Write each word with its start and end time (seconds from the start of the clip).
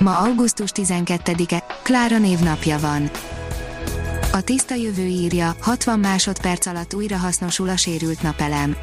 Ma 0.00 0.18
augusztus 0.18 0.70
12-e, 0.74 1.64
Klára 1.82 2.18
névnapja 2.18 2.78
van. 2.78 3.10
A 4.32 4.40
tiszta 4.40 4.74
jövő 4.74 5.02
írja, 5.02 5.56
60 5.60 5.98
másodperc 5.98 6.66
alatt 6.66 6.94
újra 6.94 7.16
hasznosul 7.16 7.68
a 7.68 7.76
sérült 7.76 8.22
napelem. 8.22 8.76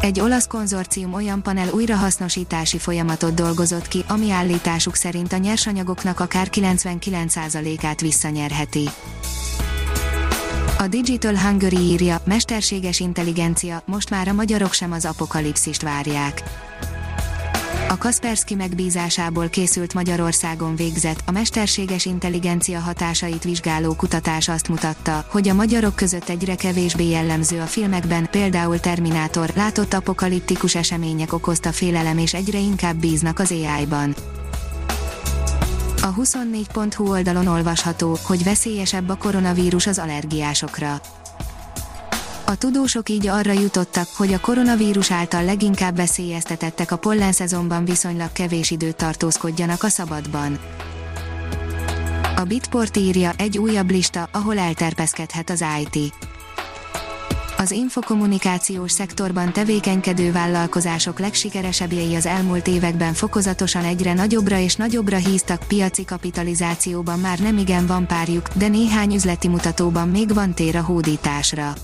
Egy 0.00 0.20
olasz 0.20 0.46
konzorcium 0.46 1.12
olyan 1.12 1.42
panel 1.42 1.68
újrahasznosítási 1.72 2.78
folyamatot 2.78 3.34
dolgozott 3.34 3.88
ki, 3.88 4.04
ami 4.08 4.30
állításuk 4.30 4.94
szerint 4.94 5.32
a 5.32 5.36
nyersanyagoknak 5.36 6.20
akár 6.20 6.48
99%-át 6.50 8.00
visszanyerheti. 8.00 8.88
A 10.78 10.86
Digital 10.86 11.38
Hungary 11.38 11.78
írja, 11.78 12.20
mesterséges 12.24 13.00
intelligencia, 13.00 13.82
most 13.86 14.10
már 14.10 14.28
a 14.28 14.32
magyarok 14.32 14.72
sem 14.72 14.92
az 14.92 15.04
apokalipszist 15.04 15.82
várják. 15.82 16.42
A 17.92 17.98
Kaspersky 17.98 18.54
megbízásából 18.54 19.48
készült 19.48 19.94
Magyarországon 19.94 20.76
végzett, 20.76 21.22
a 21.26 21.30
mesterséges 21.30 22.04
intelligencia 22.04 22.80
hatásait 22.80 23.44
vizsgáló 23.44 23.94
kutatás 23.94 24.48
azt 24.48 24.68
mutatta, 24.68 25.24
hogy 25.28 25.48
a 25.48 25.54
magyarok 25.54 25.96
között 25.96 26.28
egyre 26.28 26.54
kevésbé 26.54 27.08
jellemző 27.08 27.60
a 27.60 27.66
filmekben, 27.66 28.30
például 28.30 28.80
Terminátor, 28.80 29.50
látott 29.54 29.94
apokaliptikus 29.94 30.74
események 30.74 31.32
okozta 31.32 31.72
félelem 31.72 32.18
és 32.18 32.34
egyre 32.34 32.58
inkább 32.58 32.96
bíznak 32.96 33.38
az 33.38 33.50
AI-ban. 33.50 34.14
A 36.02 36.14
24.hu 36.14 37.10
oldalon 37.10 37.46
olvasható, 37.46 38.18
hogy 38.22 38.44
veszélyesebb 38.44 39.08
a 39.08 39.16
koronavírus 39.16 39.86
az 39.86 39.98
allergiásokra. 39.98 41.00
A 42.52 42.56
tudósok 42.56 43.08
így 43.08 43.26
arra 43.26 43.52
jutottak, 43.52 44.08
hogy 44.16 44.32
a 44.32 44.40
koronavírus 44.40 45.10
által 45.10 45.44
leginkább 45.44 45.96
veszélyeztetettek 45.96 46.90
a 46.90 46.96
pollenszezonban 46.96 47.84
viszonylag 47.84 48.32
kevés 48.32 48.70
időt 48.70 48.96
tartózkodjanak 48.96 49.82
a 49.82 49.88
szabadban. 49.88 50.58
A 52.36 52.42
Bitport 52.42 52.96
írja 52.96 53.32
egy 53.36 53.58
újabb 53.58 53.90
lista, 53.90 54.28
ahol 54.32 54.58
elterpeszkedhet 54.58 55.50
az 55.50 55.64
IT. 55.80 56.14
Az 57.58 57.70
infokommunikációs 57.70 58.92
szektorban 58.92 59.52
tevékenykedő 59.52 60.32
vállalkozások 60.32 61.18
legsikeresebbjei 61.18 62.14
az 62.14 62.26
elmúlt 62.26 62.66
években 62.66 63.14
fokozatosan 63.14 63.84
egyre 63.84 64.12
nagyobbra 64.12 64.58
és 64.58 64.76
nagyobbra 64.76 65.16
híztak, 65.16 65.64
piaci 65.68 66.04
kapitalizációban 66.04 67.18
már 67.18 67.38
nem 67.38 67.58
igen 67.58 67.86
van 67.86 68.06
párjuk, 68.06 68.48
de 68.54 68.68
néhány 68.68 69.14
üzleti 69.14 69.48
mutatóban 69.48 70.08
még 70.08 70.34
van 70.34 70.54
tér 70.54 70.76
a 70.76 70.82
hódításra. 70.82 71.74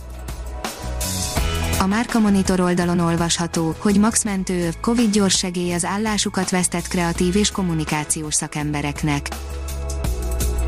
A 1.81 1.87
Márka 1.87 2.19
Monitor 2.19 2.61
oldalon 2.61 2.99
olvasható, 2.99 3.75
hogy 3.79 3.99
Max 3.99 4.25
Mentő, 4.25 4.71
Covid 4.81 5.11
gyors 5.11 5.39
segély 5.39 5.73
az 5.73 5.85
állásukat 5.85 6.51
vesztett 6.51 6.89
kreatív 6.89 7.37
és 7.37 7.51
kommunikációs 7.51 8.35
szakembereknek. 8.35 9.29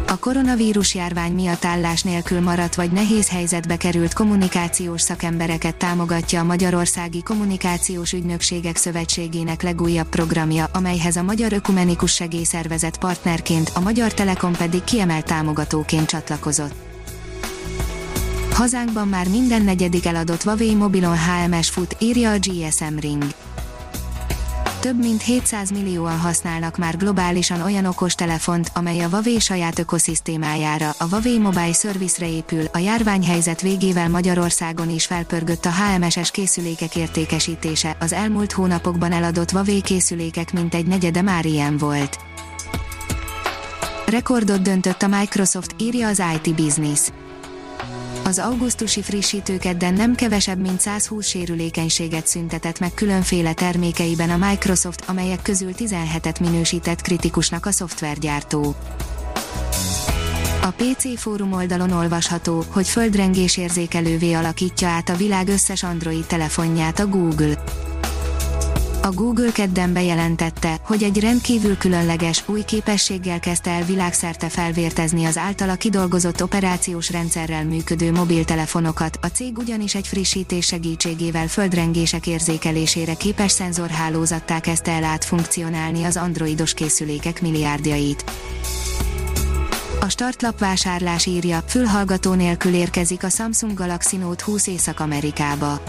A 0.06 0.18
koronavírus 0.18 0.94
járvány 0.94 1.32
miatt 1.32 1.64
állás 1.64 2.02
nélkül 2.02 2.40
maradt 2.40 2.74
vagy 2.74 2.90
nehéz 2.90 3.28
helyzetbe 3.28 3.76
került 3.76 4.12
kommunikációs 4.12 5.00
szakembereket 5.00 5.76
támogatja 5.76 6.40
a 6.40 6.44
Magyarországi 6.44 7.22
Kommunikációs 7.22 8.12
Ügynökségek 8.12 8.76
Szövetségének 8.76 9.62
legújabb 9.62 10.08
programja, 10.08 10.66
amelyhez 10.72 11.16
a 11.16 11.22
Magyar 11.22 11.52
Ökumenikus 11.52 12.14
Segélyszervezet 12.14 12.98
partnerként, 12.98 13.70
a 13.74 13.80
Magyar 13.80 14.14
Telekom 14.14 14.52
pedig 14.52 14.84
kiemelt 14.84 15.26
támogatóként 15.26 16.08
csatlakozott. 16.08 16.89
Hazánkban 18.60 19.08
már 19.08 19.28
minden 19.28 19.62
negyedik 19.62 20.06
eladott 20.06 20.42
Huawei 20.42 20.74
mobilon 20.74 21.16
HMS 21.18 21.68
fut, 21.68 21.96
írja 21.98 22.30
a 22.30 22.38
GSM 22.38 22.96
Ring. 22.98 23.24
Több 24.80 24.98
mint 24.98 25.22
700 25.22 25.70
millióan 25.70 26.18
használnak 26.18 26.76
már 26.76 26.96
globálisan 26.96 27.60
olyan 27.60 27.84
okostelefont, 27.84 28.70
amely 28.74 29.00
a 29.00 29.08
Huawei 29.08 29.38
saját 29.38 29.78
ökoszisztémájára, 29.78 30.94
a 30.98 31.04
Huawei 31.04 31.38
Mobile 31.38 31.72
Service-re 31.72 32.28
épül. 32.28 32.64
A 32.72 32.78
járványhelyzet 32.78 33.60
végével 33.60 34.08
Magyarországon 34.08 34.90
is 34.90 35.06
felpörgött 35.06 35.64
a 35.64 35.72
HMS-es 35.72 36.30
készülékek 36.30 36.96
értékesítése, 36.96 37.96
az 38.00 38.12
elmúlt 38.12 38.52
hónapokban 38.52 39.12
eladott 39.12 39.50
Huawei 39.50 39.80
készülékek 39.80 40.52
mintegy 40.52 40.86
negyede 40.86 41.22
már 41.22 41.44
ilyen 41.44 41.76
volt. 41.76 42.18
Rekordot 44.06 44.62
döntött 44.62 45.02
a 45.02 45.08
Microsoft, 45.08 45.74
írja 45.78 46.08
az 46.08 46.22
IT 46.34 46.54
Business 46.54 47.00
az 48.30 48.38
augusztusi 48.38 49.02
frissítőkedden 49.02 49.94
nem 49.94 50.14
kevesebb 50.14 50.60
mint 50.60 50.80
120 50.80 51.26
sérülékenységet 51.26 52.26
szüntetett 52.26 52.78
meg 52.78 52.94
különféle 52.94 53.52
termékeiben 53.52 54.30
a 54.30 54.46
Microsoft, 54.48 55.04
amelyek 55.06 55.42
közül 55.42 55.72
17-et 55.78 56.40
minősített 56.40 57.00
kritikusnak 57.00 57.66
a 57.66 57.70
szoftvergyártó. 57.70 58.74
A 60.62 60.70
PC 60.70 61.18
fórum 61.18 61.52
oldalon 61.52 61.90
olvasható, 61.90 62.64
hogy 62.68 62.88
földrengés 62.88 63.56
érzékelővé 63.56 64.32
alakítja 64.32 64.88
át 64.88 65.08
a 65.08 65.16
világ 65.16 65.48
összes 65.48 65.82
Android 65.82 66.24
telefonját 66.26 66.98
a 66.98 67.06
Google. 67.06 67.64
A 69.02 69.10
Google 69.10 69.52
kedden 69.52 69.92
bejelentette, 69.92 70.78
hogy 70.82 71.02
egy 71.02 71.20
rendkívül 71.20 71.76
különleges, 71.76 72.42
új 72.46 72.62
képességgel 72.62 73.40
kezdte 73.40 73.70
el 73.70 73.82
világszerte 73.82 74.48
felvértezni 74.48 75.24
az 75.24 75.36
általa 75.36 75.74
kidolgozott 75.74 76.42
operációs 76.42 77.10
rendszerrel 77.10 77.64
működő 77.64 78.12
mobiltelefonokat. 78.12 79.18
A 79.22 79.26
cég 79.26 79.58
ugyanis 79.58 79.94
egy 79.94 80.06
frissítés 80.06 80.66
segítségével 80.66 81.48
földrengések 81.48 82.26
érzékelésére 82.26 83.14
képes 83.14 83.50
szenzorhálózattá 83.50 84.60
kezdte 84.60 84.90
el 84.92 85.04
átfunkcionálni 85.04 86.04
az 86.04 86.16
androidos 86.16 86.74
készülékek 86.74 87.42
milliárdjait. 87.42 88.24
A 90.00 90.08
startlap 90.08 90.58
vásárlás 90.58 91.26
írja, 91.26 91.62
fülhallgató 91.66 92.32
nélkül 92.32 92.74
érkezik 92.74 93.24
a 93.24 93.28
Samsung 93.28 93.74
Galaxy 93.74 94.16
Note 94.16 94.44
20 94.44 94.66
Észak-Amerikába 94.66 95.80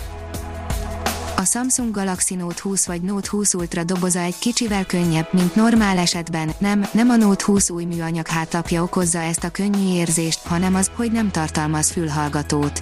a 1.42 1.46
Samsung 1.46 1.92
Galaxy 1.92 2.36
Note 2.36 2.62
20 2.62 2.86
vagy 2.86 3.02
Note 3.02 3.28
20 3.32 3.54
Ultra 3.54 3.84
doboza 3.84 4.20
egy 4.20 4.40
kicsivel 4.40 4.86
könnyebb, 4.86 5.28
mint 5.32 5.56
normál 5.56 5.98
esetben, 5.98 6.52
nem, 6.58 6.86
nem 6.94 7.10
a 7.10 7.16
Note 7.16 7.44
20 7.46 7.70
új 7.70 7.84
műanyag 7.84 8.28
hátlapja 8.28 8.84
okozza 8.84 9.20
ezt 9.20 9.44
a 9.44 9.50
könnyű 9.50 9.94
érzést, 9.94 10.40
hanem 10.48 10.76
az, 10.76 10.92
hogy 10.96 11.12
nem 11.12 11.32
tartalmaz 11.32 11.92
fülhallgatót. 11.92 12.82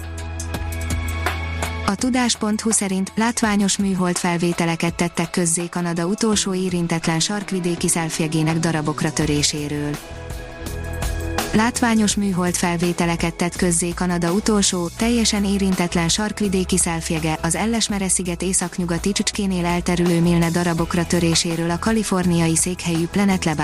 A 1.86 1.94
tudás.hu 1.94 2.70
szerint 2.70 3.12
látványos 3.14 3.78
műhold 3.78 4.16
felvételeket 4.16 4.94
tettek 4.94 5.30
közzé 5.30 5.68
Kanada 5.68 6.06
utolsó 6.06 6.54
érintetlen 6.54 7.20
sarkvidéki 7.20 7.88
szelfjegének 7.88 8.58
darabokra 8.58 9.12
töréséről. 9.12 9.96
Látványos 11.52 12.14
műhold 12.14 12.54
felvételeket 12.54 13.34
tett 13.34 13.56
közzé 13.56 13.88
Kanada 13.88 14.32
utolsó, 14.32 14.88
teljesen 14.96 15.44
érintetlen 15.44 16.08
sarkvidéki 16.08 16.78
szelfjege, 16.78 17.38
az 17.42 17.54
Ellesmere-sziget 17.54 18.42
északnyugati 18.42 19.12
csücskénél 19.12 19.64
elterülő 19.64 20.20
Milne 20.20 20.50
darabokra 20.50 21.06
töréséről 21.06 21.70
a 21.70 21.78
kaliforniai 21.78 22.56
székhelyű 22.56 23.06
Planet 23.06 23.44
Lab. 23.44 23.60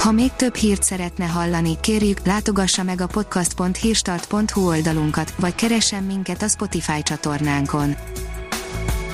Ha 0.00 0.12
még 0.12 0.30
több 0.36 0.54
hírt 0.54 0.82
szeretne 0.82 1.24
hallani, 1.24 1.76
kérjük, 1.80 2.26
látogassa 2.26 2.82
meg 2.82 3.00
a 3.00 3.06
podcast.hírstart.hu 3.06 4.66
oldalunkat, 4.66 5.34
vagy 5.38 5.54
keressen 5.54 6.02
minket 6.02 6.42
a 6.42 6.48
Spotify 6.48 7.02
csatornánkon. 7.02 7.96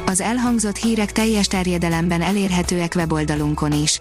Az 0.06 0.20
elhangzott 0.20 0.76
hírek 0.76 1.12
teljes 1.12 1.46
terjedelemben 1.46 2.22
elérhetőek 2.22 2.92
weboldalunkon 2.96 3.72
is 3.72 4.00